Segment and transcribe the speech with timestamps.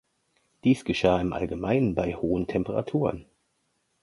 [0.63, 3.27] Dies geschah im Allgemeinen bei hohen Temperaturen.